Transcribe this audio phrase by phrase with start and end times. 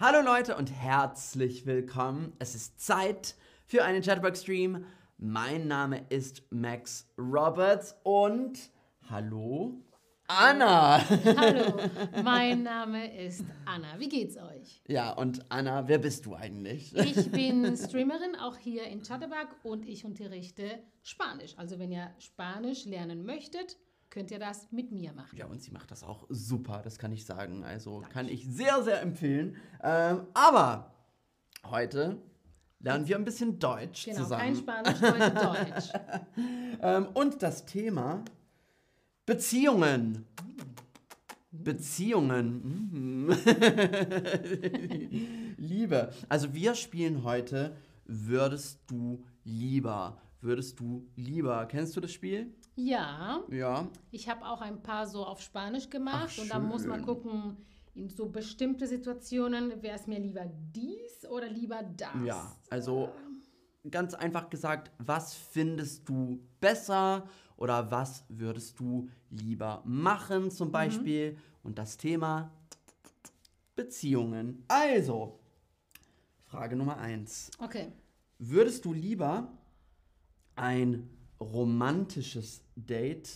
[0.00, 2.32] Hallo Leute und herzlich willkommen.
[2.38, 3.34] Es ist Zeit
[3.66, 4.84] für einen Chatterbox-Stream.
[5.16, 8.60] Mein Name ist Max Roberts und
[9.10, 9.82] hallo
[10.28, 11.00] Anna.
[11.36, 11.80] Hallo,
[12.22, 13.98] mein Name ist Anna.
[13.98, 14.80] Wie geht's euch?
[14.86, 16.94] Ja, und Anna, wer bist du eigentlich?
[16.94, 21.54] Ich bin Streamerin, auch hier in Chatterbug und ich unterrichte Spanisch.
[21.56, 23.76] Also wenn ihr Spanisch lernen möchtet,
[24.10, 25.36] könnt ihr das mit mir machen.
[25.36, 27.64] Ja, und sie macht das auch super, das kann ich sagen.
[27.64, 29.56] Also kann ich sehr, sehr empfehlen.
[29.82, 30.92] Ähm, aber
[31.66, 32.20] heute
[32.80, 34.42] lernen wir ein bisschen Deutsch Genau, zusammen.
[34.42, 35.92] kein Spanisch, heute Deutsch.
[36.80, 38.24] Ähm, und das Thema
[39.26, 40.24] Beziehungen.
[41.50, 43.26] Beziehungen.
[43.26, 43.30] Mhm.
[45.56, 46.12] Liebe.
[46.28, 47.76] Also wir spielen heute
[48.10, 50.16] Würdest du lieber?
[50.40, 51.66] Würdest du lieber?
[51.66, 52.54] Kennst du das Spiel?
[52.78, 53.88] Ja, Ja.
[54.12, 57.56] ich habe auch ein paar so auf Spanisch gemacht Ach, und dann muss man gucken,
[57.96, 62.24] in so bestimmte Situationen, wäre es mir lieber dies oder lieber das?
[62.24, 63.08] Ja, also
[63.90, 71.36] ganz einfach gesagt, was findest du besser oder was würdest du lieber machen zum Beispiel?
[71.64, 72.52] Und das Thema
[73.74, 74.64] Beziehungen.
[74.68, 75.40] Also,
[76.46, 77.50] Frage Nummer eins.
[77.58, 77.90] Okay.
[78.38, 79.48] Würdest du lieber
[80.54, 83.30] ein romantisches Date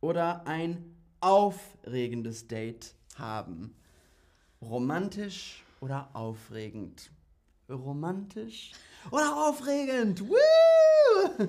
[0.00, 3.74] oder ein aufregendes Date haben?
[4.62, 7.10] Romantisch oder aufregend?
[7.68, 8.72] Romantisch
[9.10, 10.28] oder aufregend?
[10.28, 10.36] Woo!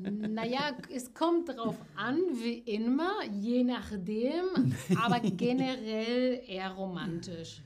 [0.00, 7.62] Naja, es kommt drauf an, wie immer, je nachdem, aber generell eher romantisch.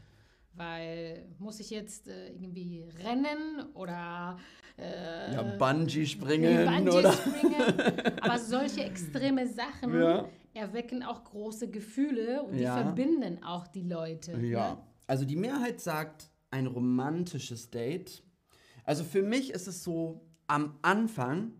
[0.59, 4.37] Weil muss ich jetzt äh, irgendwie rennen oder
[4.77, 7.13] äh, Ja, Bungee springen Bungee oder?
[7.13, 7.63] springen.
[8.21, 10.29] Aber solche extreme Sachen Ja.
[10.55, 12.75] erwecken auch große Gefühle und die Ja.
[12.83, 14.33] verbinden auch die Leute.
[14.39, 14.75] Ja.
[14.75, 14.79] Ne?
[15.07, 18.23] Also die Mehrheit sagt ein romantisches Date.
[18.85, 21.53] Also für mich ist es so, am Anfang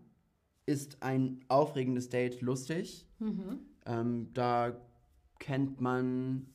[0.65, 3.07] ist ein aufregendes Date lustig.
[3.19, 3.59] Mhm.
[3.85, 4.75] Ähm, da
[5.39, 6.47] kennt man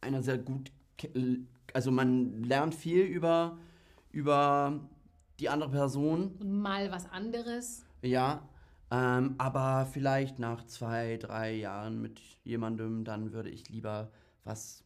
[0.00, 0.72] einer sehr gut,
[1.74, 3.58] also man lernt viel über,
[4.10, 4.80] über
[5.40, 6.32] die andere Person.
[6.40, 7.84] Und mal was anderes.
[8.02, 8.48] Ja,
[8.90, 14.10] ähm, aber vielleicht nach zwei, drei Jahren mit jemandem, dann würde ich lieber
[14.44, 14.82] was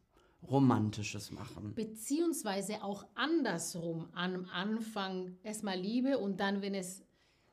[0.51, 1.73] Romantisches machen.
[1.77, 4.09] Beziehungsweise auch andersrum.
[4.13, 7.05] Am Anfang erstmal Liebe und dann, wenn es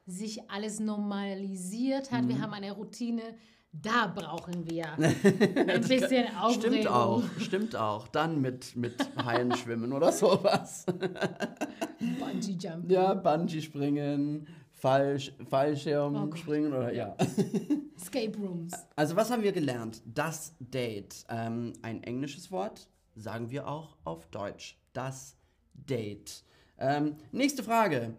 [0.07, 2.29] sich alles normalisiert hat, Mhm.
[2.29, 3.21] wir haben eine Routine,
[3.71, 6.71] da brauchen wir ein bisschen Aufregung.
[6.71, 8.07] Stimmt auch, stimmt auch.
[8.07, 10.85] Dann mit, mit Haien schwimmen oder sowas.
[12.19, 12.89] Bungee Jump.
[12.89, 17.15] Ja, Bungee springen, Fallsch Fallschirm Oh springen oder ja.
[17.95, 18.73] Escape Rooms.
[18.95, 20.01] Also was haben wir gelernt?
[20.05, 21.25] Das Date.
[21.29, 24.77] Ähm, ein englisches Wort, sagen wir auch auf Deutsch.
[24.93, 25.37] Das
[25.73, 26.43] Date.
[26.77, 28.15] Ähm, nächste Frage.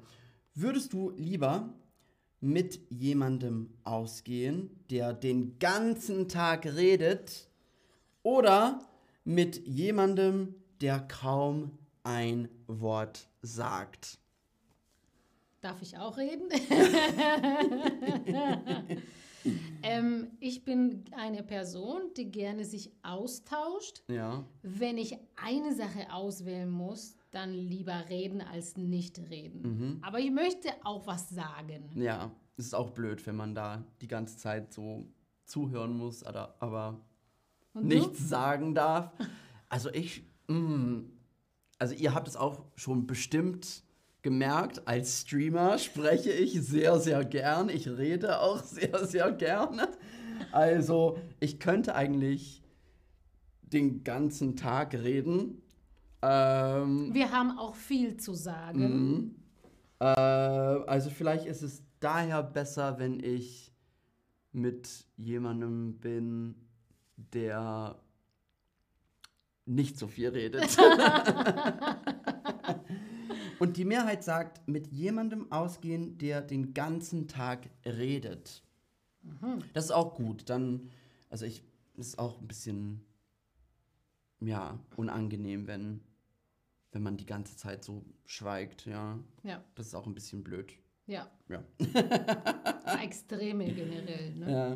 [0.54, 1.70] Würdest du lieber
[2.40, 7.48] mit jemandem ausgehen, der den ganzen Tag redet,
[8.22, 8.86] oder
[9.24, 14.18] mit jemandem, der kaum ein Wort sagt?
[15.60, 16.48] Darf ich auch reden?
[19.82, 24.02] ähm, ich bin eine Person, die gerne sich austauscht.
[24.08, 24.44] Ja.
[24.62, 29.62] Wenn ich eine Sache auswählen muss, dann lieber reden als nicht reden.
[29.62, 29.98] Mhm.
[30.02, 31.90] Aber ich möchte auch was sagen.
[31.94, 35.06] Ja, es ist auch blöd, wenn man da die ganze Zeit so
[35.44, 37.00] zuhören muss, aber,
[37.74, 39.12] nichts sagen darf.
[39.68, 41.00] Also ich, mm,
[41.78, 43.84] also ihr habt es auch schon bestimmt
[44.22, 47.68] gemerkt, als Streamer spreche ich sehr, sehr gern.
[47.68, 49.88] Ich rede auch sehr, sehr gerne.
[50.52, 52.62] Also ich könnte eigentlich
[53.62, 55.62] den ganzen Tag reden.
[56.22, 57.14] Ähm?
[57.14, 58.80] Wir haben auch viel zu sagen.
[58.80, 59.34] Mhm.
[60.00, 63.72] Äh, also vielleicht ist es daher besser, wenn ich
[64.52, 66.54] mit jemandem bin,
[67.16, 68.00] der
[69.66, 70.76] nicht so viel redet.
[73.60, 78.62] Und die Mehrheit sagt, mit jemandem ausgehen, der den ganzen Tag redet.
[79.74, 80.48] Das ist auch gut.
[80.48, 80.90] Dann,
[81.28, 81.62] also ich,
[81.96, 83.04] ist auch ein bisschen,
[84.40, 86.00] ja, unangenehm, wenn,
[86.92, 89.18] wenn man die ganze Zeit so schweigt, ja.
[89.42, 90.72] Ja, Das ist auch ein bisschen blöd.
[91.06, 91.30] ja.
[91.48, 91.64] Ja.
[93.02, 94.34] Extreme generell.
[94.36, 94.52] Ne?
[94.52, 94.72] ja.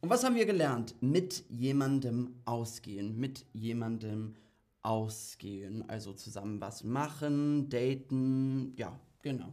[0.00, 0.94] Und was haben wir gelernt?
[1.00, 4.34] Mit jemandem ausgehen, mit jemandem
[4.82, 9.52] ausgehen, also zusammen was machen, daten, ja, genau.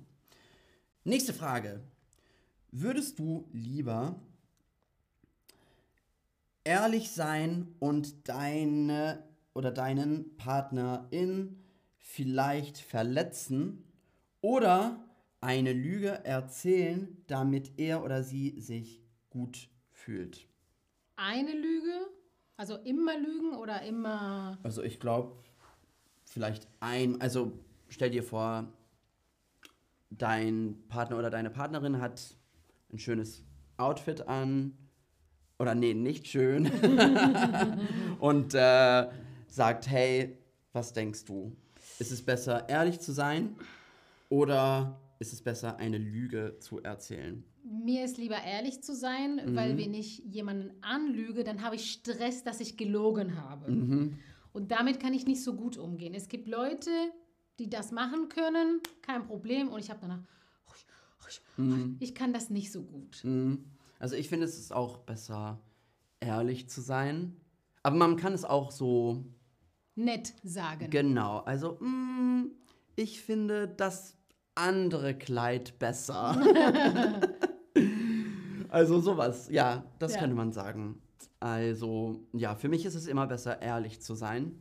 [1.04, 1.82] Nächste Frage.
[2.72, 4.20] Würdest du lieber
[6.64, 9.24] ehrlich sein und deine
[9.54, 11.63] oder deinen Partner in
[12.04, 13.82] vielleicht verletzen
[14.42, 15.04] oder
[15.42, 20.48] eine Lüge erzählen, damit er oder sie sich gut fühlt.
[21.16, 22.08] Eine Lüge?
[22.58, 24.60] Also immer lügen oder immer.
[24.64, 25.38] Also ich glaube,
[26.26, 27.54] vielleicht ein, also
[27.88, 28.68] stell dir vor,
[30.12, 32.22] dein Partner oder deine Partnerin hat
[32.92, 33.44] ein schönes
[33.78, 34.78] Outfit an,
[35.58, 36.68] oder nee, nicht schön,
[38.20, 39.08] und äh,
[39.48, 40.38] sagt, hey,
[40.74, 41.56] was denkst du?
[42.00, 43.56] Ist es besser, ehrlich zu sein
[44.30, 47.44] oder ist es besser, eine Lüge zu erzählen?
[47.64, 52.44] Mir ist lieber ehrlich zu sein, weil wenn ich jemanden anlüge, dann habe ich Stress,
[52.44, 53.72] dass ich gelogen habe.
[54.52, 56.14] Und damit kann ich nicht so gut umgehen.
[56.14, 56.90] Es gibt Leute,
[57.60, 59.70] die das machen können, kein Problem.
[59.70, 60.24] Und ich habe danach,
[62.00, 63.24] ich kann das nicht so gut.
[63.24, 63.64] Mhm.
[64.00, 65.62] Also ich finde, es ist auch besser,
[66.20, 67.38] ehrlich zu sein.
[67.82, 69.26] Aber man kann es auch so,
[69.96, 70.90] Nett sagen.
[70.90, 72.52] genau, also mm,
[72.96, 74.18] ich finde das
[74.56, 76.36] andere Kleid besser.
[78.70, 80.20] also sowas, ja, das Ja.
[80.20, 81.02] könnte man sagen.
[81.40, 84.60] Also ja, für mich ist es immer besser, ehrlich zu sein.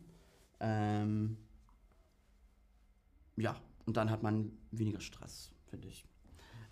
[0.61, 1.37] Ähm,
[3.37, 3.57] ja,
[3.87, 6.05] und dann hat man weniger Stress, finde ich.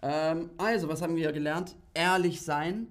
[0.02, 1.76] Ähm, also, was haben wir gelernt?
[1.94, 2.88] Ehrlich sein,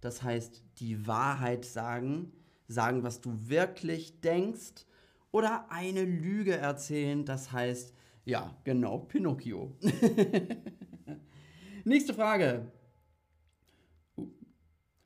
[0.00, 2.32] das heißt die Wahrheit sagen,
[2.68, 4.86] sagen, was du wirklich denkst,
[5.32, 7.94] oder eine Lüge erzählen, das heißt,
[8.24, 9.76] ja, genau, Pinocchio.
[11.84, 12.70] Nächste Frage.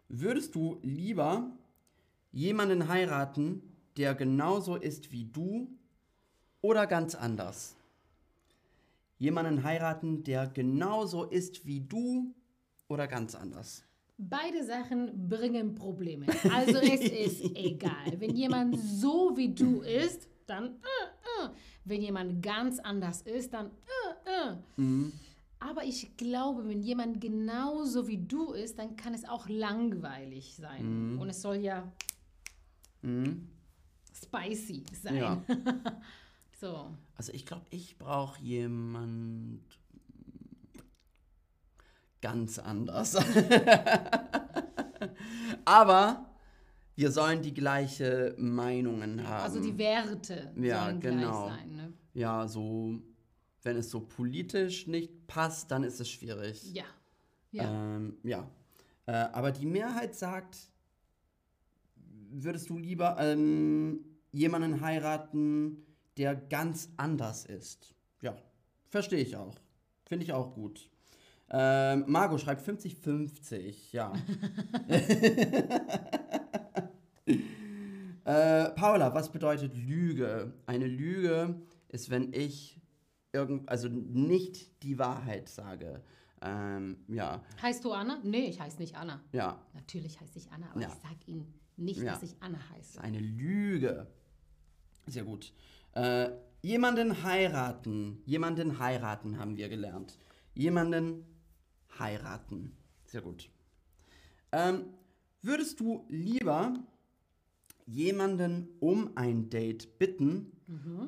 [0.08, 1.50] Würdest du lieber
[2.32, 3.62] jemanden heiraten,
[3.96, 5.68] der genauso ist wie du,
[6.60, 7.76] oder ganz anders?
[9.18, 12.34] Jemanden heiraten, der genauso ist wie du,
[12.88, 13.84] oder ganz anders?
[14.18, 16.26] Beide Sachen bringen Probleme.
[16.50, 17.00] Also es
[17.42, 18.18] ist egal.
[18.18, 21.50] Wenn jemand so wie du ist, dann äh, äh.
[21.84, 23.66] Wenn jemand ganz anders ist, dann
[24.26, 25.10] äh, äh.
[25.58, 31.18] Aber ich glaube, wenn jemand genauso wie du ist, dann kann es auch langweilig sein.
[31.18, 31.90] Und es soll ja
[34.14, 35.16] spicy sein.
[35.16, 35.44] Ja.
[36.58, 36.88] So.
[37.16, 39.60] Also ich glaube, ich brauche jemand
[42.26, 43.14] ganz anders.
[45.64, 46.26] Aber
[46.96, 49.44] wir sollen die gleiche Meinungen haben.
[49.44, 51.46] Also die Werte Ja, sollen genau.
[51.46, 51.76] gleich sein.
[51.76, 51.92] Ne?
[52.14, 53.00] ja, so
[53.62, 56.72] wenn es so politisch nicht passt, dann ist es schwierig.
[56.72, 56.84] Ja.
[57.52, 57.94] Ja.
[57.96, 58.50] Ähm, ja.
[59.06, 60.56] Äh, aber die Mehrheit sagt,
[62.30, 64.00] würdest du lieber ähm,
[64.32, 65.86] jemanden heiraten,
[66.16, 67.94] der ganz anders ist?
[68.20, 68.36] Ja,
[68.88, 69.54] verstehe ich auch.
[70.06, 70.90] Finde ich auch gut.
[71.48, 74.12] Ähm, Margot schreibt 50-50, ja.
[78.24, 80.52] äh, Paula, was bedeutet Lüge?
[80.66, 82.80] Eine Lüge ist, wenn ich
[83.32, 86.02] irgend, also nicht die Wahrheit sage.
[86.42, 88.18] Ähm, ja, Heißt du Anna?
[88.22, 89.20] Nee, ich heiße nicht Anna.
[89.32, 90.88] ja, Natürlich heiße ich Anna, aber Ja.
[90.88, 92.12] ich sage Ihnen nicht, Ja.
[92.12, 93.00] dass ich Anna heiße.
[93.00, 94.06] eine Lüge.
[95.06, 95.52] Sehr gut.
[95.92, 96.30] Äh,
[96.62, 98.22] jemanden heiraten.
[98.26, 100.18] Jemanden heiraten haben wir gelernt.
[100.54, 101.24] Jemanden
[101.98, 102.76] heiraten.
[103.04, 103.50] Sehr gut.
[104.52, 104.86] Ähm,
[105.42, 106.74] würdest du lieber
[107.86, 110.52] jemanden um ein Date bitten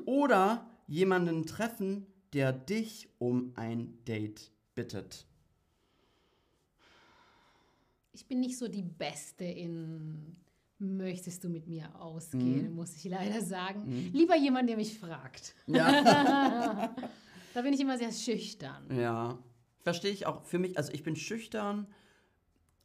[0.06, 5.26] oder jemanden treffen, der dich um ein Date bittet?
[8.12, 10.36] Ich bin nicht so die Beste in
[10.80, 14.10] möchtest du mit mir ausgehen, muss ich leider sagen.
[14.12, 15.54] Lieber jemand, der mich fragt.
[15.66, 16.94] Ja.
[17.54, 18.84] Da bin ich immer sehr schüchtern.
[18.94, 19.36] Ja,
[19.88, 20.42] verstehe ich auch.
[20.42, 21.86] Für mich, also ich bin schüchtern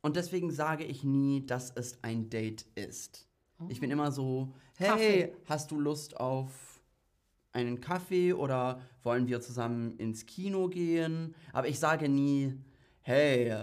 [0.01, 3.27] und deswegen sage ich nie, dass es ein Date ist.
[3.67, 5.35] Ich bin immer so, hey, Kaffee.
[5.45, 6.81] hast du Lust auf
[7.51, 11.35] einen Kaffee oder wollen wir zusammen ins Kino gehen?
[11.51, 12.57] Aber ich sage nie,
[13.01, 13.53] hey,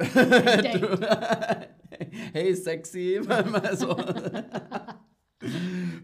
[2.32, 3.96] hey sexy, also,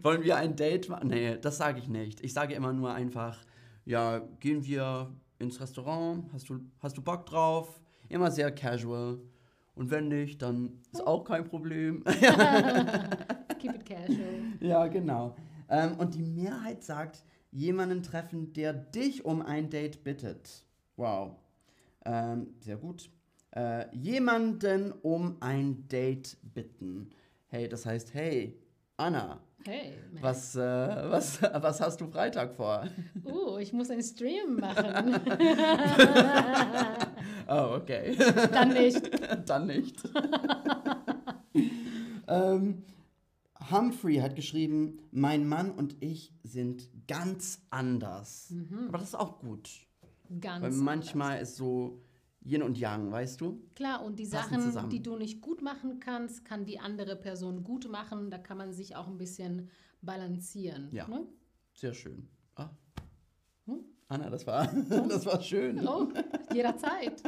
[0.01, 1.09] wollen wir ein Date machen?
[1.09, 2.21] Nee, das sage ich nicht.
[2.21, 3.37] Ich sage immer nur einfach,
[3.83, 7.81] ja, gehen wir ins Restaurant, hast du, hast du Bock drauf?
[8.09, 9.19] Immer sehr casual.
[9.75, 12.03] Und wenn nicht, dann ist auch kein Problem.
[13.59, 14.43] Keep it casual.
[14.59, 15.35] ja, genau.
[15.69, 20.65] Ähm, und die Mehrheit sagt, jemanden treffen, der dich um ein Date bittet.
[20.97, 21.35] Wow.
[22.05, 23.09] Ähm, sehr gut.
[23.51, 27.09] Äh, jemanden um ein Date bitten.
[27.47, 28.60] Hey, das heißt, hey,
[29.01, 30.21] Anna, Hey, man.
[30.21, 32.87] was, äh, was, was hast du Freitag vor?
[33.25, 35.19] Uh, ich muss einen Stream machen.
[37.47, 38.15] Oh, okay.
[38.53, 39.01] Dann nicht.
[39.49, 39.97] Dann nicht.
[42.27, 42.83] ähm,
[43.69, 48.53] Humphrey hat geschrieben, mein Mann und ich sind ganz anders.
[48.87, 49.69] Aber das ist auch gut.
[50.39, 52.01] Ganz Weil manchmal ist so
[52.43, 53.61] Yin und Yang, weißt du?
[53.75, 54.89] Klar, und die Sachen, zusammen.
[54.89, 58.31] die du nicht gut machen kannst, kann die andere Person gut machen.
[58.31, 59.69] Da kann man sich auch ein bisschen
[60.01, 60.89] balancieren.
[60.91, 61.07] Ja.
[61.07, 61.25] Ne?
[61.73, 62.27] Sehr schön.
[62.55, 62.69] Ah.
[63.65, 63.85] Hm?
[64.07, 65.87] Anna, das war, das war schön.
[65.87, 66.07] Oh,
[66.53, 67.21] jederzeit.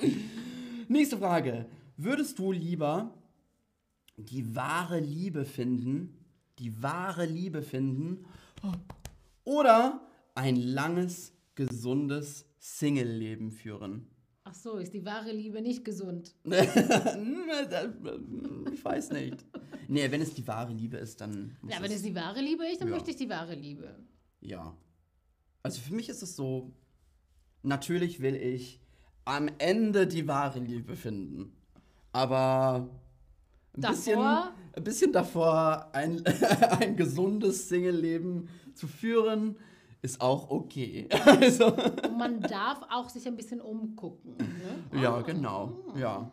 [0.88, 1.66] Nächste Frage.
[1.96, 3.14] Würdest du lieber
[4.16, 6.24] die wahre Liebe finden,
[6.58, 8.26] die wahre Liebe finden
[9.44, 14.06] oder ein langes, gesundes Single-Leben führen?
[14.44, 16.34] Ach so, ist die wahre Liebe nicht gesund?
[16.44, 16.52] ich
[18.84, 19.44] weiß nicht.
[19.86, 21.54] Nee, wenn es die wahre Liebe ist, dann.
[21.68, 22.94] Ja, wenn es- die wahre Liebe ist, dann Ja.
[22.94, 23.94] möchte ich die wahre Liebe.
[24.40, 24.74] Ja.
[25.62, 26.72] Also für mich ist es so,
[27.62, 28.80] natürlich will ich
[29.26, 31.54] am Ende die wahre Liebe finden.
[32.12, 32.88] Aber
[33.74, 34.54] ein, bisschen, Davor?
[34.72, 36.24] ein bisschen davor ein,
[36.80, 39.56] ein gesundes Single-Leben zu führen,
[40.04, 41.08] ist auch okay.
[41.24, 44.36] Also, Und man darf auch sich ein bisschen umgucken.
[44.36, 45.00] Ne?
[45.02, 45.72] ja, genau.
[45.96, 46.30] Ja.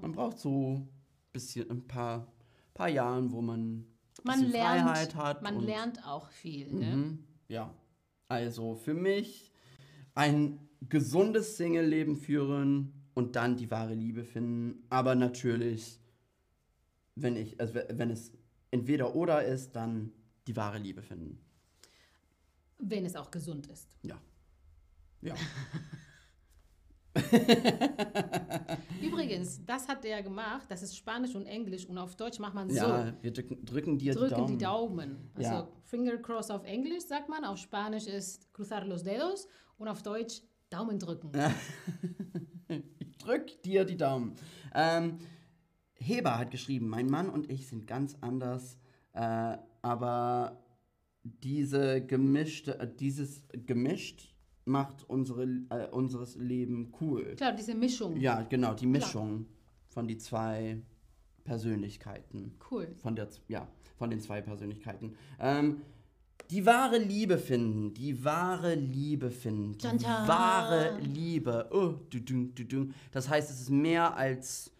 [0.00, 0.88] Man braucht so ein
[1.32, 2.26] bisschen, ein paar,
[2.74, 3.86] paar Jahren, wo man
[4.24, 5.42] Man lernt, Freiheit hat.
[5.42, 6.72] man lernt auch viel.
[6.72, 6.96] Ne?
[6.96, 7.24] Mhm.
[7.46, 7.72] Ja.
[8.26, 9.52] Also für mich
[10.16, 14.84] ein gesundes Single-Leben führen und dann die wahre Liebe finden.
[14.90, 16.00] Aber natürlich,
[17.14, 18.32] wenn ich, also wenn es
[18.72, 20.10] entweder oder ist, dann
[20.48, 21.38] die wahre Liebe finden.
[22.84, 23.88] Wenn es auch gesund ist.
[24.02, 24.20] Ja.
[25.20, 25.34] Ja.
[29.00, 30.66] Übrigens, das hat er gemacht.
[30.68, 32.76] Das ist Spanisch und Englisch und auf Deutsch macht man so.
[32.76, 34.98] Ja, wir drücken, drücken dir Drücken die die Daumen.
[34.98, 35.30] Daumen.
[35.34, 35.68] Also Ja.
[35.84, 39.46] Finger cross auf Englisch sagt man, auf Spanisch ist cruzar los dedos
[39.78, 41.32] und auf Deutsch Daumen drücken.
[42.98, 44.34] Ich drück dir die Daumen.
[44.74, 45.18] Ähm,
[45.94, 48.78] Heber hat geschrieben, mein Mann und ich sind ganz anders,
[49.12, 50.58] äh, aber
[51.24, 57.34] diese gemischte, äh, dieses gemischt macht unsere, äh, unseres Leben cool.
[57.36, 58.16] Klar, diese Mischung.
[58.16, 59.46] Ja, genau, die Mischung
[59.88, 60.80] von die zwei
[61.44, 62.54] Persönlichkeiten.
[62.70, 62.94] Cool.
[62.96, 65.16] Von der, ja, von den zwei Persönlichkeiten.
[65.40, 65.82] Ähm,
[66.50, 70.28] die wahre Liebe finden, die wahre Liebe finden, die Tan, tan.
[70.28, 71.68] wahre Liebe.
[71.72, 72.88] Oh, du, du, du, du.
[73.10, 74.72] Das heißt, es ist mehr als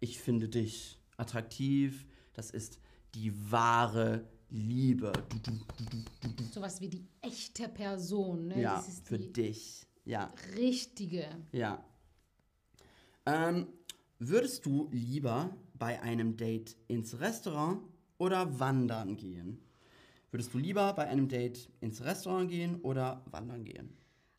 [0.00, 2.06] ich finde dich attraktiv.
[2.34, 2.78] Das ist
[3.14, 5.12] die wahre Liebe.
[5.28, 5.84] Du, du, du,
[6.20, 6.44] du, du.
[6.52, 8.48] Sowas wie die echte Person.
[8.48, 8.62] Ne?
[8.62, 9.86] Ja, für dich.
[10.04, 11.26] Ja, richtige.
[11.52, 11.82] ja.
[13.26, 13.68] Ähm,
[14.18, 17.80] würdest du lieber bei einem Date ins Restaurant
[18.18, 19.60] oder wandern gehen?
[20.30, 23.96] Würdest du lieber bei einem Date ins Restaurant gehen oder wandern gehen?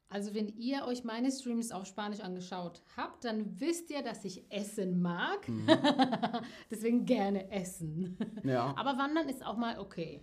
[0.09, 4.49] Also wenn ihr euch meine Streams auf Spanisch angeschaut habt, dann wisst ihr, dass ich
[4.51, 5.47] Essen mag.
[5.49, 5.67] Mhm.
[6.71, 8.17] Deswegen gerne essen.
[8.43, 8.73] Ja.
[8.77, 10.21] Aber Wandern ist auch mal okay.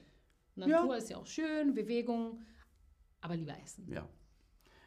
[0.55, 2.41] Natur ist ja auch schön, Bewegung,
[3.21, 3.91] aber lieber essen.
[3.91, 4.09] Ja.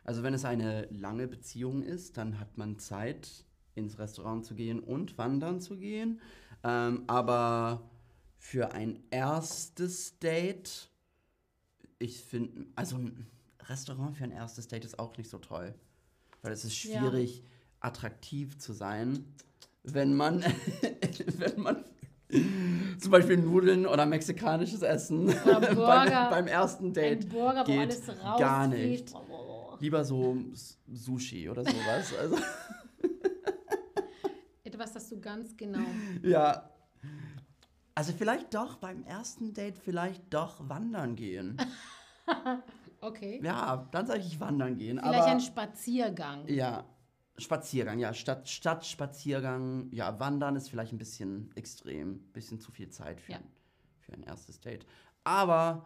[0.04, 4.80] Also wenn es eine lange Beziehung ist, dann hat man Zeit, ins Restaurant zu gehen
[4.80, 6.22] und wandern zu gehen.
[6.64, 7.90] Ähm, aber
[8.38, 10.90] für ein erstes Date,
[12.00, 13.00] ich finde, also
[13.70, 15.74] Restaurant für ein erstes Date ist auch nicht so toll.
[16.42, 17.00] Weil es ist Ja.
[17.00, 17.44] schwierig,
[17.80, 19.26] attraktiv zu sein,
[19.84, 20.44] wenn man,
[21.38, 21.84] wenn man
[23.00, 26.30] zum Beispiel Nudeln oder mexikanisches Essen Oder beim, Burger.
[26.30, 28.40] beim ersten Date Ein Burger, wo geht alles rausgeht.
[28.40, 29.14] gar nicht.
[29.80, 30.38] Lieber so
[30.92, 32.14] Sushi oder sowas.
[32.20, 32.38] Also,
[34.64, 35.80] Etwas, das du ganz genau.
[36.24, 36.70] ja.
[37.94, 41.56] Also vielleicht doch beim ersten Date vielleicht doch wandern gehen.
[43.06, 43.40] Okay.
[43.44, 44.98] Ja, dann sage ich wandern gehen.
[45.00, 46.48] Vielleicht aber ein Spaziergang.
[46.48, 46.86] ja,
[47.38, 49.90] Spaziergang, ja, Stadt, Stadtspaziergang.
[49.92, 53.38] Ja, wandern ist vielleicht ein bisschen extrem, bisschen zu viel Zeit für, Ja.
[53.40, 53.44] ein,
[54.00, 54.86] für ein erstes Date.
[55.24, 55.86] Aber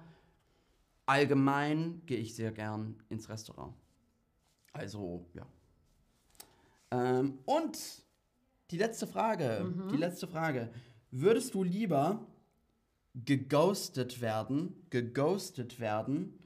[1.06, 3.74] allgemein gehe ich sehr gern ins Restaurant.
[4.74, 5.46] Also, ja.
[6.92, 7.78] Ähm, und
[8.72, 10.70] die letzte Frage, die letzte Frage.
[11.12, 12.28] Würdest du lieber
[13.16, 16.38] geghostet werden, geghostet werden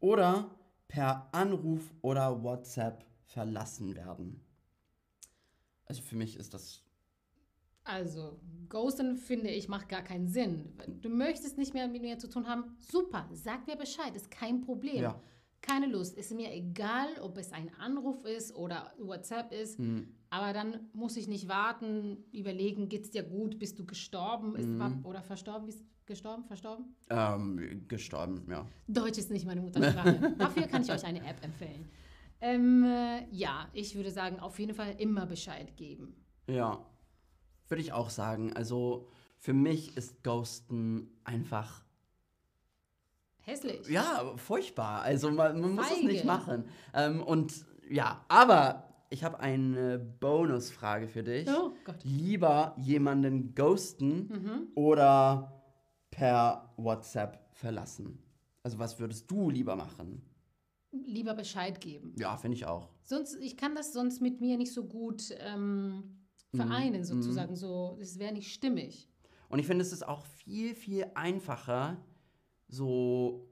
[0.00, 0.50] oder
[0.88, 4.40] per Anruf oder WhatsApp verlassen werden?
[5.84, 6.82] Also für mich ist das
[7.84, 8.38] Also,
[8.68, 10.72] Ghosten finde ich macht gar keinen Sinn.
[11.00, 14.60] Du möchtest nicht mehr mit mir zu tun haben, super, sag mir Bescheid, ist kein
[14.60, 15.02] Problem.
[15.02, 15.20] Ja.
[15.62, 20.08] Keine Lust, ist mir egal, ob es ein Anruf ist oder WhatsApp ist, Hm.
[20.30, 25.04] aber dann muss ich nicht warten, überlegen, geht's dir gut, bist du gestorben Mhm.
[25.04, 26.94] oder verstorben, bist gestorben, verstorben?
[27.08, 28.66] ähm, gestorben, ja.
[28.88, 30.34] Deutsch ist nicht meine Muttersprache.
[30.38, 31.88] Dafür kann ich euch eine App empfehlen.
[32.40, 36.14] Ähm, äh, ja, ich würde sagen, auf jeden Fall immer Bescheid geben.
[36.46, 36.84] Ja,
[37.68, 38.52] würde ich auch sagen.
[38.54, 41.84] Also Für mich ist Ghosten einfach,
[43.42, 43.88] Hässlich.
[43.88, 45.02] ja, furchtbar.
[45.02, 46.64] Also man, man muss es nicht machen.
[46.94, 51.48] Ähm, und ja, aber ich habe eine Bonusfrage für dich.
[51.48, 51.96] Oh Gott.
[52.04, 54.68] Lieber jemanden ghosten Mhm.
[54.74, 55.59] oder
[56.10, 58.18] per WhatsApp verlassen?
[58.62, 60.22] Also was würdest du lieber machen?
[60.92, 62.14] Lieber Bescheid geben.
[62.18, 62.88] Ja, finde ich auch.
[63.04, 66.16] Sonst, ich kann das sonst mit mir nicht so gut ähm,
[66.52, 66.56] Mhm.
[66.56, 67.54] vereinen, sozusagen.
[67.54, 69.08] So, es wäre nicht stimmig.
[69.48, 71.96] Und ich finde, es ist auch viel, viel einfacher,
[72.68, 73.46] so.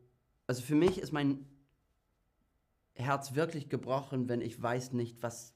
[0.48, 1.44] Also für mich ist mein
[2.94, 5.54] Herz wirklich gebrochen, wenn ich weiß nicht, was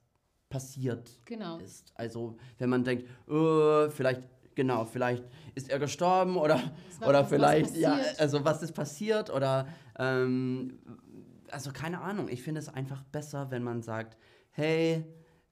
[0.49, 1.59] passiert Genau.
[1.59, 1.93] ist.
[1.97, 6.61] Also wenn man denkt, oh, vielleicht, genau, vielleicht ist er gestorben oder,
[7.07, 9.69] oder vielleicht, ja, also was ist passiert oder,
[9.99, 10.79] ähm,
[11.51, 12.29] also keine Ahnung.
[12.29, 14.17] Ich finde es einfach besser, wenn man sagt,
[14.51, 15.05] hey,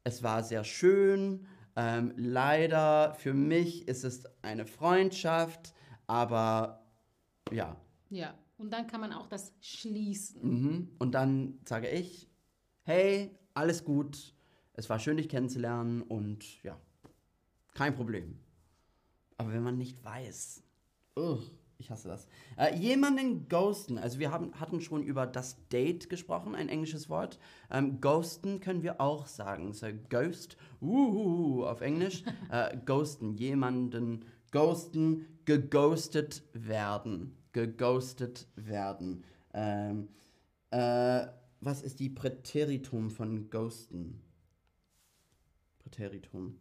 [0.04, 1.46] es war sehr schön.
[1.76, 5.74] Ähm, leider für mich ist es eine Freundschaft,
[6.06, 6.84] aber
[7.50, 7.76] ja.
[8.08, 8.34] Ja.
[8.60, 10.42] Und dann kann man auch das schließen.
[10.42, 10.90] Mhm.
[10.98, 12.28] Und dann sage ich,
[12.82, 14.34] hey, alles gut,
[14.74, 16.78] es war schön, dich kennenzulernen und ja,
[17.72, 18.38] kein Problem.
[19.40, 20.62] Aber wenn man nicht weiß,
[21.16, 21.40] ugh,
[21.78, 22.28] ich hasse das.
[22.58, 27.38] Äh, jemanden ghosten, also wir haben, hatten schon über das Date gesprochen, ein englisches Wort.
[27.70, 29.72] Ähm, ghosten können wir auch sagen.
[29.72, 32.22] So ghost, uh, auf Englisch.
[32.50, 37.34] äh, ghosten, jemanden ghosten, geghostet werden.
[37.52, 39.24] Geghostet werden.
[39.54, 40.08] Ähm,
[40.70, 41.28] äh,
[41.62, 44.20] was ist die Präteritum von ghosten?
[45.78, 46.58] Präteritum.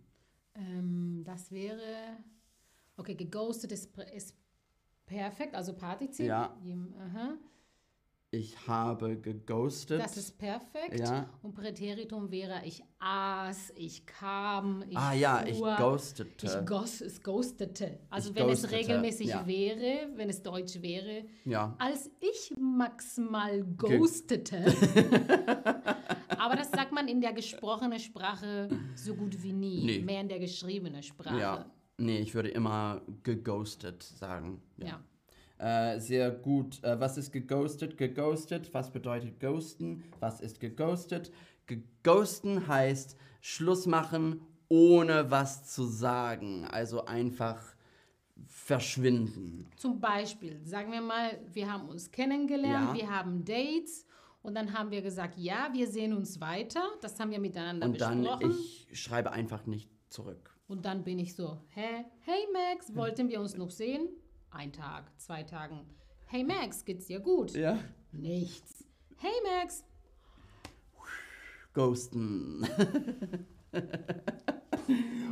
[0.55, 2.15] Ähm, das wäre.
[2.99, 4.35] Okay, geghostet ist, ist
[5.05, 6.25] perfekt, also Partizip.
[6.25, 6.53] Ja.
[6.99, 7.37] Aha.
[8.31, 10.01] Ich habe geghostet.
[10.01, 10.99] Das ist perfekt.
[10.99, 11.29] Ja.
[11.41, 16.45] Und Präteritum wäre ich aß, ich kam, ich ah ja, ich fuhr, ghostete.
[16.45, 17.99] Ich goss, es ghostete.
[18.09, 19.47] Also Ich wenn ghostete, es regelmäßig ja.
[19.47, 21.73] wäre, wenn es deutsch wäre, ja.
[21.79, 24.65] als ich Max mal ghostete.
[26.37, 29.85] Aber das sagt man in der gesprochenen Sprache so gut wie nie.
[29.85, 29.99] Nee.
[30.01, 31.39] Mehr in der geschriebenen Sprache.
[31.39, 31.65] Ja.
[31.99, 34.61] Nee, ich würde immer geghostet sagen.
[34.77, 34.99] Ja.
[35.57, 36.81] Äh, sehr gut.
[36.83, 37.97] Äh, was ist geghostet?
[37.97, 38.73] Geghostet.
[38.73, 40.03] Was bedeutet ghosten?
[40.19, 41.31] Was ist geghostet?
[41.67, 46.65] Geghosten heißt Schluss machen, ohne was zu sagen.
[46.65, 47.61] Also einfach
[48.47, 49.67] verschwinden.
[49.75, 52.95] Zum Beispiel, sagen wir mal, wir haben uns kennengelernt, Ja.
[52.95, 54.05] wir haben Dates
[54.41, 56.81] und dann haben wir gesagt, ja, wir sehen uns weiter.
[57.01, 58.51] Das haben wir miteinander Und dann, besprochen.
[58.51, 60.55] ich schreibe einfach nicht zurück.
[60.69, 62.05] Und dann bin ich so, hä?
[62.21, 64.07] Hey Max, wollten wir uns noch sehen?
[64.51, 65.79] Ein Tag, zwei Tagen.
[66.27, 67.55] Hey Max, geht's dir gut?
[67.55, 67.79] Ja.
[68.11, 68.85] Nichts.
[69.17, 69.83] Hey Max,
[71.73, 72.61] Ghosten.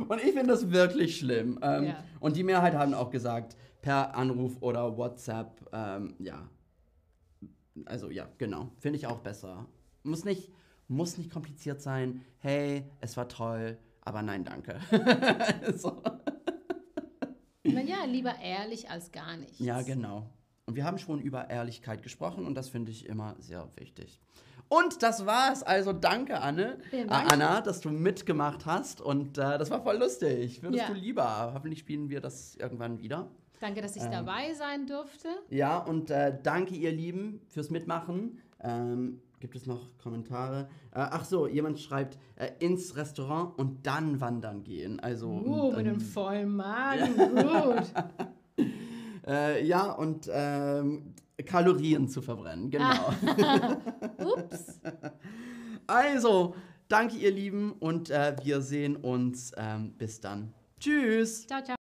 [0.08, 1.60] und ich finde das wirklich schlimm.
[1.62, 2.04] Ähm, Ja.
[2.18, 6.48] Und die Mehrheit haben auch gesagt, per Anruf oder WhatsApp, ähm, ja.
[7.84, 8.72] Also ja, genau.
[8.78, 9.66] Finde ich auch besser.
[10.02, 10.50] Muss nicht,
[10.88, 12.24] muss nicht kompliziert sein.
[12.38, 14.78] Hey, es war toll, aber nein, danke.
[15.76, 16.02] so.
[17.64, 19.58] naja, lieber ehrlich als gar nichts.
[19.58, 20.28] Ja, genau.
[20.66, 24.20] Und wir haben schon über Ehrlichkeit gesprochen und das finde ich immer sehr wichtig.
[24.68, 25.62] Und das war's.
[25.62, 27.06] Also danke, Anne, äh.
[27.08, 29.00] Anna, dass du mitgemacht hast.
[29.00, 30.62] Und äh, das war voll lustig.
[30.62, 30.88] Würdest Ja.
[30.88, 31.52] du lieber?
[31.54, 33.30] Hoffentlich spielen wir das irgendwann wieder.
[33.60, 34.10] Danke, dass ich Ähm.
[34.12, 35.28] dabei sein durfte.
[35.48, 38.42] Ja, und äh, danke, ihr Lieben, fürs Mitmachen.
[38.60, 40.68] Ähm, gibt es noch Kommentare?
[40.92, 45.00] Äh, ach so, jemand schreibt, äh, ins Restaurant und dann wandern gehen.
[45.00, 47.92] Also, Uh, mit einem vollen Magen, gut.
[49.26, 53.12] äh, ja, und ähm, Kalorien zu verbrennen, genau.
[54.18, 54.80] Ups.
[55.86, 56.54] Also,
[56.88, 60.52] danke ihr Lieben und äh, wir sehen uns ähm, bis dann.
[60.80, 61.46] Tschüss.
[61.46, 61.76] Ciao, ciao.